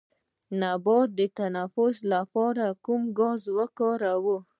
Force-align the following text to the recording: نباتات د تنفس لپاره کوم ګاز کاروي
نباتات 0.61 1.09
د 1.17 1.19
تنفس 1.37 1.95
لپاره 2.13 2.65
کوم 2.85 3.01
ګاز 3.17 3.41
کاروي 3.77 4.37